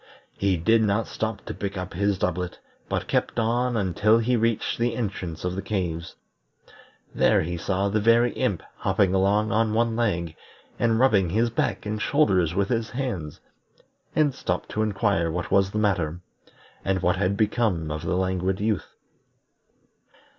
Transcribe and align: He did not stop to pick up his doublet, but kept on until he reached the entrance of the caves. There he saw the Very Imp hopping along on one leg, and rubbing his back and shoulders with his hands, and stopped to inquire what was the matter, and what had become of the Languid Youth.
He 0.35 0.57
did 0.57 0.81
not 0.81 1.05
stop 1.05 1.45
to 1.45 1.53
pick 1.53 1.77
up 1.77 1.93
his 1.93 2.17
doublet, 2.17 2.57
but 2.89 3.05
kept 3.07 3.37
on 3.37 3.77
until 3.77 4.17
he 4.17 4.35
reached 4.35 4.79
the 4.79 4.95
entrance 4.95 5.45
of 5.45 5.55
the 5.55 5.61
caves. 5.61 6.15
There 7.13 7.43
he 7.43 7.55
saw 7.55 7.87
the 7.87 7.99
Very 7.99 8.31
Imp 8.33 8.63
hopping 8.77 9.13
along 9.13 9.51
on 9.51 9.75
one 9.75 9.95
leg, 9.95 10.35
and 10.79 10.99
rubbing 10.99 11.29
his 11.29 11.51
back 11.51 11.85
and 11.85 12.01
shoulders 12.01 12.55
with 12.55 12.69
his 12.69 12.89
hands, 12.89 13.41
and 14.15 14.33
stopped 14.33 14.69
to 14.69 14.81
inquire 14.81 15.29
what 15.29 15.51
was 15.51 15.69
the 15.69 15.77
matter, 15.77 16.21
and 16.83 17.03
what 17.03 17.17
had 17.17 17.37
become 17.37 17.91
of 17.91 18.01
the 18.01 18.17
Languid 18.17 18.59
Youth. 18.59 18.95